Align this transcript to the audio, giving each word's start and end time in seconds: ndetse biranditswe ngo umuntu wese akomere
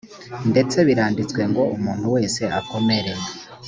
ndetse 0.51 0.77
biranditswe 0.87 1.41
ngo 1.51 1.63
umuntu 1.75 2.05
wese 2.15 2.41
akomere 2.59 3.11